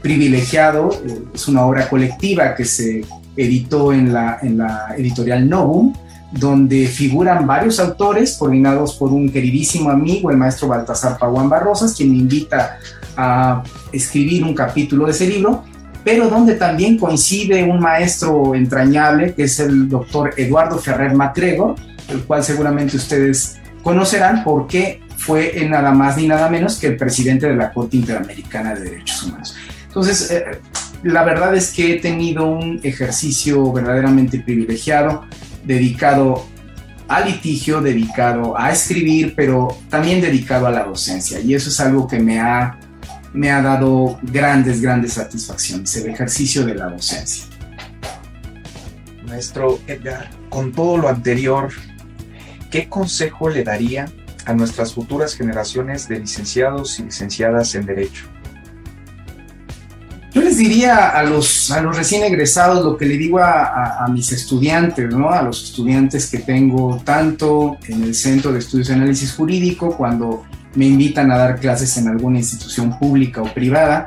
privilegiado, 0.05 0.91
eh, 1.03 1.23
es 1.33 1.47
una 1.47 1.65
obra 1.65 1.89
colectiva 1.89 2.53
que 2.53 2.63
se 2.63 3.03
editó 3.35 3.91
en 3.91 4.13
la, 4.13 4.37
en 4.39 4.59
la 4.59 4.93
editorial 4.95 5.49
Novum, 5.49 5.95
donde 6.31 6.85
figuran 6.85 7.47
varios 7.47 7.79
autores 7.79 8.37
coordinados 8.37 8.93
por 8.97 9.11
un 9.11 9.31
queridísimo 9.31 9.89
amigo, 9.89 10.29
el 10.29 10.37
maestro 10.37 10.67
Baltasar 10.67 11.17
Paguán 11.17 11.49
Barrosas, 11.49 11.95
quien 11.95 12.11
me 12.11 12.17
invita 12.17 12.77
a 13.17 13.63
escribir 13.91 14.43
un 14.43 14.53
capítulo 14.53 15.07
de 15.07 15.11
ese 15.11 15.25
libro, 15.25 15.63
pero 16.05 16.29
donde 16.29 16.53
también 16.53 16.97
coincide 16.97 17.63
un 17.63 17.79
maestro 17.79 18.53
entrañable, 18.53 19.33
que 19.33 19.43
es 19.43 19.59
el 19.59 19.89
doctor 19.89 20.35
Eduardo 20.37 20.77
Ferrer 20.77 21.15
Macgregor, 21.15 21.75
el 22.09 22.23
cual 22.23 22.43
seguramente 22.43 22.95
ustedes 22.95 23.57
conocerán 23.81 24.43
porque 24.43 25.01
fue 25.17 25.67
nada 25.67 25.91
más 25.91 26.17
ni 26.17 26.27
nada 26.27 26.47
menos 26.47 26.77
que 26.77 26.87
el 26.87 26.97
presidente 26.97 27.47
de 27.47 27.55
la 27.55 27.73
Corte 27.73 27.97
Interamericana 27.97 28.75
de 28.75 28.81
Derechos 28.81 29.23
Humanos. 29.23 29.55
Entonces, 29.87 30.29
eh, 30.29 30.45
la 31.01 31.23
verdad 31.23 31.55
es 31.55 31.71
que 31.71 31.93
he 31.93 31.99
tenido 31.99 32.45
un 32.45 32.79
ejercicio 32.83 33.73
verdaderamente 33.73 34.39
privilegiado, 34.39 35.25
dedicado 35.63 36.45
al 37.07 37.25
litigio, 37.25 37.81
dedicado 37.81 38.59
a 38.59 38.71
escribir, 38.71 39.33
pero 39.35 39.75
también 39.89 40.21
dedicado 40.21 40.67
a 40.67 40.71
la 40.71 40.83
docencia. 40.83 41.39
Y 41.39 41.55
eso 41.55 41.69
es 41.69 41.79
algo 41.79 42.07
que 42.07 42.19
me 42.19 42.39
ha, 42.39 42.77
me 43.35 43.51
ha 43.51 43.61
dado 43.61 44.17
grandes, 44.23 44.81
grandes 44.81 45.13
satisfacciones, 45.13 45.95
el 45.97 46.09
ejercicio 46.09 46.65
de 46.65 46.75
la 46.75 46.87
docencia. 46.87 47.45
Maestro 49.27 49.79
Edgar, 49.87 50.29
con 50.49 50.71
todo 50.71 50.97
lo 50.97 51.09
anterior, 51.09 51.69
¿qué 52.71 52.87
consejo 52.87 53.49
le 53.49 53.63
daría 53.63 54.05
a 54.45 54.53
nuestras 54.53 54.93
futuras 54.93 55.35
generaciones 55.35 56.07
de 56.07 56.19
licenciados 56.19 56.97
y 56.99 57.03
licenciadas 57.03 57.75
en 57.75 57.85
Derecho? 57.85 58.25
Yo 60.33 60.41
les 60.41 60.57
diría 60.57 61.09
a 61.09 61.23
los, 61.23 61.71
a 61.71 61.81
los 61.81 61.95
recién 61.95 62.23
egresados 62.23 62.83
lo 62.83 62.97
que 62.97 63.05
le 63.05 63.17
digo 63.17 63.39
a, 63.39 64.05
mis 64.11 64.31
estudiantes, 64.33 65.13
¿no? 65.13 65.29
a 65.29 65.41
los 65.41 65.63
estudiantes 65.63 66.29
que 66.29 66.39
tengo 66.39 67.01
tanto 67.03 67.77
en 67.87 68.03
el 68.03 68.13
Centro 68.13 68.51
de 68.51 68.59
Estudios 68.59 68.89
de 68.89 68.95
Análisis 68.95 69.33
Jurídico, 69.33 69.95
cuando 69.95 70.43
me 70.75 70.85
invitan 70.85 71.31
a 71.31 71.37
dar 71.37 71.59
clases 71.59 71.97
en 71.97 72.07
alguna 72.07 72.37
institución 72.37 72.97
pública 72.99 73.41
o 73.41 73.53
privada, 73.53 74.05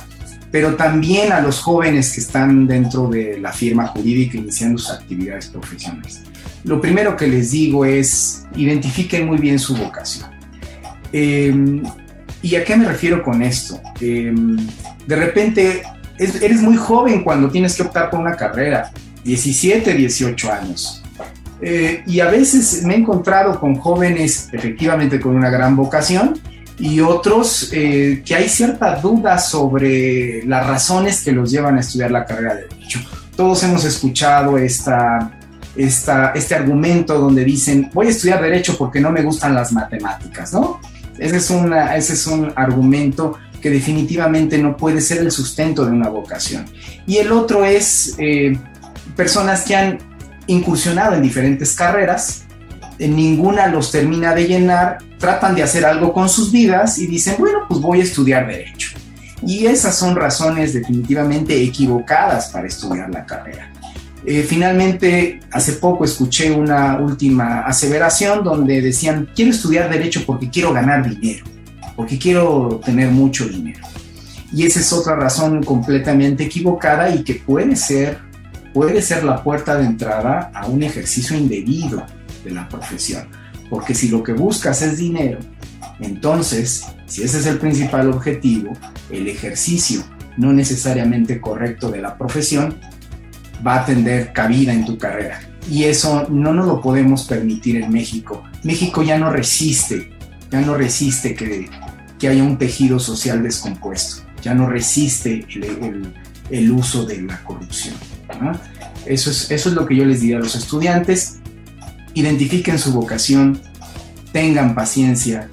pero 0.51 0.77
también 0.77 1.33
a 1.33 1.41
los 1.41 1.61
jóvenes 1.61 2.13
que 2.13 2.21
están 2.21 2.67
dentro 2.67 3.09
de 3.09 3.39
la 3.39 3.53
firma 3.53 3.87
jurídica 3.89 4.39
iniciando 4.39 4.79
sus 4.79 4.91
actividades 4.93 5.49
profesionales. 5.49 6.23
Lo 6.65 6.81
primero 6.81 7.17
que 7.17 7.27
les 7.27 7.51
digo 7.51 7.85
es, 7.85 8.47
identifiquen 8.57 9.27
muy 9.27 9.39
bien 9.39 9.59
su 9.59 9.77
vocación. 9.77 10.31
Em, 11.13 11.83
¿Y 12.41 12.55
a 12.55 12.65
qué 12.65 12.77
me 12.77 12.87
refiero 12.87 13.23
con 13.23 13.43
esto? 13.43 13.81
Em, 14.01 14.57
de 15.07 15.17
repente, 15.17 15.83
eres 16.19 16.63
muy 16.63 16.77
joven 16.77 17.25
cuando 17.25 17.51
tienes 17.51 17.75
que 17.75 17.83
optar 17.83 18.11
por 18.11 18.21
una 18.21 18.37
carrera, 18.37 18.93
17, 19.25 19.95
18 19.95 20.53
años. 20.53 21.03
Eh, 21.61 22.05
y 22.07 22.21
a 22.21 22.31
veces 22.31 22.85
me 22.85 22.95
he 22.95 22.99
encontrado 22.99 23.59
con 23.59 23.75
jóvenes 23.75 24.49
efectivamente 24.53 25.19
con 25.19 25.35
una 25.35 25.51
gran 25.51 25.75
vocación 25.75 26.39
y 26.79 27.01
otros 27.01 27.71
eh, 27.73 28.23
que 28.25 28.35
hay 28.35 28.49
cierta 28.49 28.97
duda 28.97 29.39
sobre 29.39 30.45
las 30.45 30.67
razones 30.67 31.23
que 31.23 31.33
los 31.33 31.51
llevan 31.51 31.77
a 31.77 31.81
estudiar 31.81 32.11
la 32.11 32.25
carrera 32.25 32.55
de 32.55 32.69
Derecho. 32.69 33.01
Todos 33.37 33.63
hemos 33.65 33.85
escuchado 33.85 34.57
esta, 34.59 35.39
esta, 35.77 36.33
este 36.35 36.55
argumento 36.55 37.19
donde 37.19 37.45
dicen, 37.45 37.91
voy 37.93 38.07
a 38.07 38.11
estudiar 38.11 38.41
Derecho 38.41 38.77
porque 38.79 39.01
no 39.01 39.11
me 39.11 39.23
gustan 39.23 39.55
las 39.55 39.73
matemáticas, 39.73 40.53
¿no? 40.53 40.81
Ese 41.19 41.37
es, 41.39 41.51
una, 41.51 41.97
ese 41.97 42.13
es 42.13 42.27
un 42.29 42.53
argumento 42.55 43.37
que 43.61 43.71
definitivamente 43.71 44.57
no 44.59 44.77
puede 44.77 45.01
ser 45.01 45.19
el 45.19 45.33
sustento 45.33 45.85
de 45.85 45.91
una 45.91 46.09
vocación. 46.09 46.65
Y 47.07 47.17
el 47.17 47.33
otro 47.33 47.65
es 47.65 48.15
eh, 48.19 48.57
personas 49.17 49.63
que 49.63 49.75
han 49.75 49.99
incursionado 50.47 51.15
en 51.15 51.23
diferentes 51.23 51.75
carreras, 51.75 52.45
ninguna 53.07 53.69
los 53.69 53.93
termina 53.93 54.35
de 54.35 54.47
llenar, 54.49 54.99
tratan 55.19 55.55
de 55.55 55.63
hacer 55.63 55.85
algo 55.85 56.13
con 56.13 56.29
sus 56.29 56.51
vidas 56.51 56.99
y 56.99 57.07
dicen, 57.07 57.37
bueno, 57.39 57.61
pues 57.69 57.81
voy 57.81 58.01
a 58.01 58.05
estudiar 58.05 58.47
derecho. 58.47 58.91
Y 59.47 59.67
esas 59.67 59.95
son 59.97 60.17
razones 60.17 60.75
definitivamente 60.75 61.63
equivocadas 61.63 62.49
para 62.49 62.67
estudiar 62.67 63.11
la 63.11 63.25
carrera. 63.25 63.71
Eh, 64.25 64.45
finalmente, 64.47 65.41
hace 65.53 65.75
poco 65.75 66.05
escuché 66.05 66.51
una 66.51 66.99
última 66.99 67.61
aseveración 67.61 68.43
donde 68.43 68.81
decían, 68.81 69.29
quiero 69.35 69.53
estudiar 69.53 69.89
derecho 69.89 70.25
porque 70.27 70.51
quiero 70.51 70.73
ganar 70.73 71.09
dinero, 71.09 71.45
porque 71.95 72.19
quiero 72.19 72.81
tener 72.85 73.11
mucho 73.11 73.47
dinero. 73.47 73.87
Y 74.53 74.67
esa 74.67 74.81
es 74.81 74.93
otra 74.93 75.15
razón 75.15 75.63
completamente 75.63 76.45
equivocada 76.45 77.15
y 77.15 77.23
que 77.23 77.35
puede 77.35 77.77
ser 77.77 78.27
puede 78.73 79.03
ser 79.03 79.25
la 79.25 79.43
puerta 79.43 79.77
de 79.77 79.87
entrada 79.87 80.51
a 80.55 80.67
un 80.67 80.83
ejercicio 80.83 81.37
indebido 81.37 82.05
de 82.49 82.55
la 82.55 82.69
profesión. 82.69 83.29
Porque 83.71 83.95
si 83.95 84.09
lo 84.09 84.23
que 84.23 84.33
buscas 84.33 84.83
es 84.83 84.99
dinero, 84.99 85.39
entonces, 86.01 86.87
si 87.07 87.23
ese 87.23 87.39
es 87.39 87.47
el 87.47 87.59
principal 87.59 88.11
objetivo, 88.11 88.73
el 89.11 89.29
ejercicio 89.29 90.03
no 90.37 90.53
necesariamente 90.53 91.41
correcto 91.41 91.91
de 91.91 92.01
la 92.01 92.17
profesión 92.17 92.77
va 93.67 93.81
a 93.83 93.87
tener 93.87 94.33
cabida 94.33 94.73
en 94.73 94.85
tu 94.85 94.97
carrera. 94.97 95.41
Y 95.71 95.85
eso 95.85 96.27
no 96.31 96.55
nos 96.55 96.67
lo 96.67 96.81
podemos 96.81 97.25
permitir 97.25 97.83
en 97.83 97.93
México. 97.93 98.45
México 98.63 99.03
ya 99.03 99.19
no 99.19 99.31
resiste, 99.31 100.11
ya 100.51 100.61
no 100.61 100.75
resiste 100.75 101.35
que, 101.35 101.69
que 102.19 102.29
haya 102.29 102.43
un 102.43 102.57
tejido 102.57 102.99
social 102.99 103.43
descompuesto, 103.43 104.23
ya 104.43 104.55
no 104.55 104.69
resiste 104.69 105.45
el, 105.51 106.15
el 106.51 106.71
uso 106.71 107.05
de 107.05 107.23
la 107.23 107.43
corrupción. 107.43 107.97
Eso, 109.05 109.31
es, 109.31 109.51
eso 109.51 109.69
es 109.69 109.75
lo 109.75 109.87
que 109.87 109.97
yo 109.97 110.05
les 110.05 110.21
diría 110.21 110.37
a 110.37 110.41
los 110.41 110.55
estudiantes. 110.55 111.38
Identifiquen 112.15 112.79
su 112.79 112.93
vocación, 112.93 113.61
tengan 114.33 114.75
paciencia, 114.75 115.49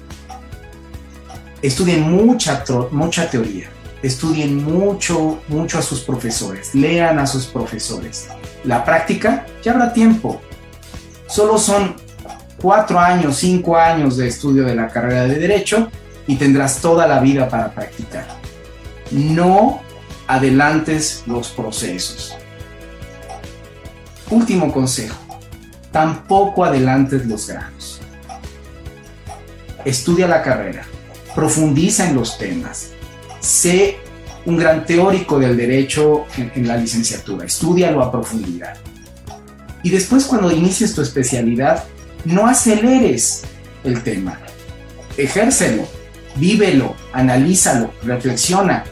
estudien 1.62 2.02
mucha, 2.02 2.64
mucha 2.90 3.30
teoría, 3.30 3.68
estudien 4.02 4.62
mucho, 4.62 5.40
mucho 5.48 5.78
a 5.78 5.82
sus 5.82 6.00
profesores, 6.00 6.74
lean 6.74 7.18
a 7.18 7.26
sus 7.26 7.46
profesores. 7.46 8.28
La 8.64 8.84
práctica, 8.84 9.46
ya 9.62 9.72
habrá 9.72 9.92
tiempo. 9.92 10.40
Solo 11.28 11.58
son 11.58 11.96
cuatro 12.60 12.98
años, 12.98 13.36
cinco 13.36 13.76
años 13.76 14.16
de 14.16 14.28
estudio 14.28 14.64
de 14.64 14.74
la 14.74 14.88
carrera 14.88 15.24
de 15.24 15.38
Derecho 15.38 15.90
y 16.26 16.36
tendrás 16.36 16.80
toda 16.80 17.06
la 17.06 17.20
vida 17.20 17.48
para 17.48 17.72
practicar. 17.72 18.26
No 19.10 19.80
adelantes 20.26 21.22
los 21.26 21.48
procesos. 21.48 22.36
Último 24.30 24.72
consejo, 24.72 25.16
tampoco 25.96 26.62
adelantes 26.62 27.24
los 27.24 27.48
grados. 27.48 28.02
Estudia 29.82 30.28
la 30.28 30.42
carrera, 30.42 30.86
profundiza 31.34 32.06
en 32.06 32.16
los 32.16 32.36
temas, 32.36 32.90
sé 33.40 33.96
un 34.44 34.58
gran 34.58 34.84
teórico 34.84 35.38
del 35.38 35.56
derecho 35.56 36.26
en, 36.36 36.68
la 36.68 36.76
licenciatura, 36.76 37.46
estudialo 37.46 38.02
a 38.02 38.12
profundidad. 38.12 38.76
Y 39.82 39.88
después 39.88 40.26
cuando 40.26 40.52
inicies 40.52 40.94
tu 40.94 41.00
especialidad, 41.00 41.84
no 42.26 42.46
aceleres 42.46 43.44
el 43.82 44.02
tema, 44.02 44.38
ejércelo, 45.16 45.88
vívelo, 46.34 46.94
analízalo, 47.14 47.90
reflexiona, 48.02 48.84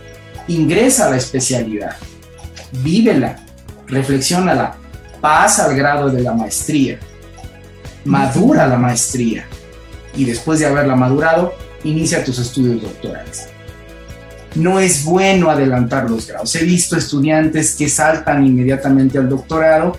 ingresa 0.48 1.08
a 1.08 1.10
la 1.10 1.18
especialidad, 1.18 1.96
vívela, 2.82 3.44
reflexiónala, 3.88 4.78
pasa 5.24 5.64
al 5.64 5.74
grado 5.74 6.10
de 6.10 6.20
la 6.20 6.34
maestría, 6.34 6.98
madura 8.04 8.66
la 8.66 8.76
maestría 8.76 9.46
y 10.14 10.26
después 10.26 10.58
de 10.58 10.66
haberla 10.66 10.96
madurado, 10.96 11.54
inicia 11.82 12.22
tus 12.22 12.38
estudios 12.38 12.82
doctorales. 12.82 13.46
No 14.54 14.78
es 14.78 15.02
bueno 15.02 15.48
adelantar 15.48 16.10
los 16.10 16.26
grados. 16.26 16.54
He 16.56 16.64
visto 16.64 16.94
estudiantes 16.98 17.74
que 17.74 17.88
saltan 17.88 18.44
inmediatamente 18.44 19.16
al 19.16 19.30
doctorado 19.30 19.96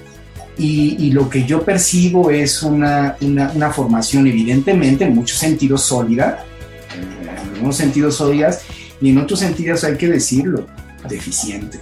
y, 0.60 1.10
lo 1.12 1.28
que 1.28 1.44
yo 1.44 1.64
percibo 1.64 2.30
es 2.30 2.62
una, 2.62 3.18
una, 3.20 3.72
formación 3.72 4.28
evidentemente 4.28 5.06
en 5.06 5.16
muchos 5.16 5.40
sentidos 5.40 5.82
sólida, 5.82 6.46
en 6.94 7.30
algunos 7.56 7.76
sentidos 7.76 8.14
sólidas 8.18 8.62
y 9.02 9.10
en 9.10 9.18
otros 9.18 9.40
sentidos 9.40 9.84
hay 9.86 9.98
que 9.98 10.08
decirlo, 10.08 10.68
deficiente. 11.10 11.80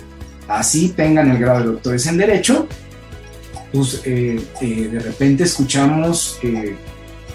Así 0.48 0.94
tengan 0.96 1.30
el 1.30 1.40
grado 1.40 1.60
de 1.60 1.66
doctores 1.66 2.08
en 2.08 2.18
Derecho, 2.18 2.70
pues 3.74 4.02
eh, 4.06 4.40
eh, 4.62 4.88
de 4.88 5.00
repente 5.00 5.44
escuchamos 5.44 6.38
eh, 6.44 6.76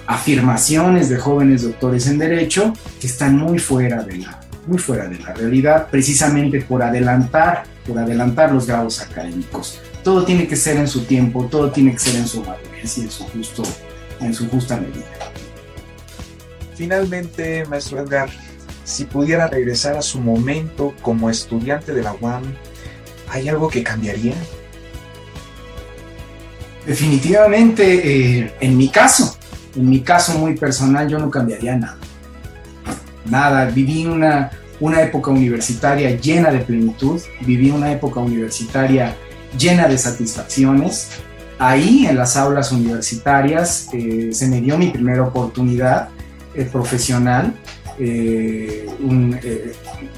afirmaciones 0.07 1.09
de 1.09 1.19
jóvenes 1.19 1.63
doctores 1.63 2.07
en 2.07 2.19
derecho 2.19 2.73
que 3.01 3.09
están 3.09 3.37
muy 3.37 3.59
fuera 3.59 4.05
de 4.05 4.19
la 4.19 4.41
muy 4.67 4.79
fuera 4.79 5.09
de 5.09 5.19
la 5.19 5.35
realidad 5.35 5.89
precisamente 5.91 6.61
por 6.61 6.83
adelantar 6.83 7.65
por 7.85 7.99
adelantar 7.99 8.53
los 8.53 8.67
grados 8.67 9.01
académicos. 9.01 9.81
Todo 10.05 10.25
tiene 10.25 10.47
que 10.47 10.55
ser 10.55 10.77
en 10.77 10.87
su 10.87 11.01
tiempo 11.01 11.47
todo 11.51 11.73
tiene 11.73 11.93
que 11.93 11.99
ser 11.99 12.15
en 12.15 12.29
su 12.29 12.41
madurez 12.43 12.99
y 12.99 13.01
en 13.01 13.11
su 13.11 13.25
justo 13.25 13.65
en 14.21 14.33
su 14.33 14.49
justa 14.49 14.77
medida. 14.77 15.33
Finalmente 16.77 17.65
maestro 17.67 17.99
Edgar 17.99 18.31
si 18.85 19.07
pudiera 19.07 19.49
regresar 19.49 19.97
a 19.97 20.03
su 20.03 20.21
momento 20.21 20.95
como 21.03 21.31
estudiante 21.31 21.93
de 21.93 22.03
la 22.03 22.15
UAM 22.15 22.45
hay 23.29 23.49
algo 23.49 23.69
que 23.69 23.83
cambiaría 23.83 24.35
Definitivamente, 26.89 27.85
eh, 28.41 28.55
en 28.61 28.79
mi 28.79 28.89
caso, 28.89 29.37
en 29.77 29.91
mi 29.91 30.01
caso 30.01 30.39
muy 30.39 30.57
personal, 30.57 31.07
yo 31.07 31.19
no 31.19 31.31
cambiaría 31.31 31.77
nada. 31.77 31.99
Nada, 33.27 33.67
viví 33.67 34.07
una, 34.07 34.51
una 34.81 35.03
época 35.03 35.31
universitaria 35.31 36.19
llena 36.19 36.51
de 36.51 36.61
plenitud, 36.61 37.21
viví 37.43 37.71
una 37.71 37.93
época 37.93 38.21
universitaria 38.21 39.15
llena 39.59 39.87
de 39.87 39.99
satisfacciones. 39.99 41.11
Ahí 41.59 42.07
en 42.07 42.17
las 42.17 42.39
aulas 42.39 42.73
universitarias 42.73 43.89
eh, 43.93 44.31
se 44.33 44.49
me 44.49 44.63
dio 44.63 44.79
mi 44.79 44.89
primera 44.89 45.25
oportunidad 45.25 46.09
eh, 46.55 46.65
profesional, 46.65 47.53
un 49.01 49.39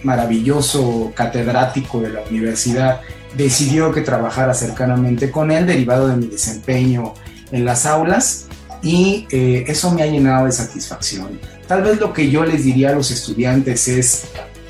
maravilloso 0.03 1.13
catedrático 1.17 2.01
de 2.03 2.11
la 2.11 2.21
universidad 2.31 3.01
decidió 3.37 3.93
que 3.93 4.01
trabajara 4.01 4.55
cercanamente 4.55 5.31
con 5.31 5.51
él, 5.51 5.67
derivado 5.67 6.09
de 6.09 6.17
mi 6.17 6.27
desempeño 6.27 7.15
en 7.53 7.65
las 7.65 7.87
aulas, 7.87 8.47
y 8.83 9.27
eh, 9.31 9.65
eso 9.67 9.91
me 9.93 10.03
ha 10.03 10.07
llenado 10.07 10.47
de 10.47 10.53
satisfacción. 10.53 11.39
Tal 11.67 11.83
vez 11.83 12.01
lo 12.01 12.13
que 12.13 12.31
yo 12.31 12.45
les 12.45 12.65
diría 12.65 12.91
a 12.91 12.95
los 12.95 13.11
estudiantes 13.11 13.87
es, 13.89 14.25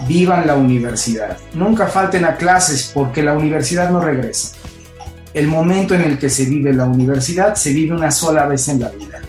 vivan 0.06 0.46
la 0.46 0.56
universidad, 0.56 1.36
nunca 1.54 1.86
falten 1.86 2.24
a 2.24 2.36
clases 2.36 2.90
porque 2.92 3.22
la 3.22 3.34
universidad 3.34 3.90
no 3.90 4.00
regresa. 4.00 4.56
El 5.32 5.46
momento 5.46 5.94
en 5.94 6.02
el 6.02 6.18
que 6.18 6.28
se 6.28 6.44
vive 6.44 6.72
la 6.72 6.86
universidad 6.86 7.54
se 7.54 7.72
vive 7.72 7.94
una 7.94 8.10
sola 8.10 8.46
vez 8.46 8.68
en 8.68 8.80
la 8.80 8.88
vida. 8.88 9.20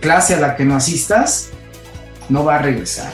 Clase 0.00 0.34
a 0.34 0.40
la 0.40 0.56
que 0.56 0.64
no 0.64 0.76
asistas 0.76 1.50
no 2.28 2.44
va 2.44 2.56
a 2.56 2.62
regresar. 2.62 3.12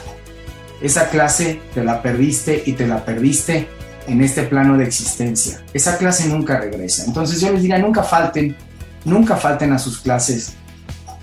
Esa 0.80 1.08
clase 1.08 1.60
te 1.74 1.82
la 1.82 2.00
perdiste 2.00 2.62
y 2.64 2.74
te 2.74 2.86
la 2.86 3.04
perdiste 3.04 3.68
en 4.08 4.22
este 4.22 4.42
plano 4.42 4.76
de 4.76 4.84
existencia. 4.84 5.62
Esa 5.72 5.98
clase 5.98 6.28
nunca 6.28 6.58
regresa. 6.58 7.04
Entonces 7.04 7.40
yo 7.40 7.52
les 7.52 7.62
diría, 7.62 7.78
nunca 7.78 8.02
falten, 8.02 8.56
nunca 9.04 9.36
falten 9.36 9.72
a 9.72 9.78
sus 9.78 10.00
clases. 10.00 10.54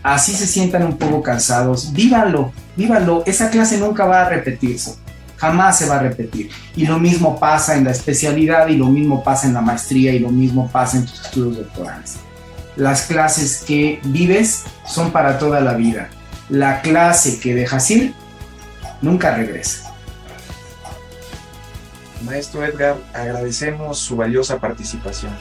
Así 0.03 0.33
se 0.33 0.45
sientan 0.45 0.83
un 0.83 0.97
poco 0.97 1.23
cansados, 1.23 1.91
vívanlo, 1.91 2.53
vívalo, 2.75 3.23
esa 3.25 3.49
clase 3.49 3.79
nunca 3.79 4.05
va 4.05 4.21
a 4.21 4.29
repetirse, 4.29 4.95
jamás 5.35 5.79
se 5.79 5.87
va 5.87 5.95
a 5.95 5.99
repetir. 5.99 6.51
Y 6.75 6.85
lo 6.85 6.99
mismo 6.99 7.39
pasa 7.39 7.75
en 7.75 7.85
la 7.85 7.91
especialidad 7.91 8.67
y 8.67 8.77
lo 8.77 8.85
mismo 8.85 9.23
pasa 9.23 9.47
en 9.47 9.55
la 9.55 9.61
maestría 9.61 10.13
y 10.13 10.19
lo 10.19 10.29
mismo 10.29 10.69
pasa 10.71 10.97
en 10.97 11.05
tus 11.05 11.25
estudios 11.25 11.57
doctorales. 11.57 12.17
Las 12.75 13.03
clases 13.03 13.63
que 13.65 13.99
vives 14.03 14.65
son 14.85 15.11
para 15.11 15.39
toda 15.39 15.59
la 15.61 15.73
vida. 15.73 16.09
La 16.49 16.81
clase 16.81 17.39
que 17.39 17.55
dejas 17.55 17.89
ir 17.89 18.13
nunca 19.01 19.35
regresa. 19.35 19.84
Maestro 22.25 22.65
Edgar, 22.65 22.97
agradecemos 23.13 23.99
su 23.99 24.15
valiosa 24.15 24.59
participación. 24.59 25.31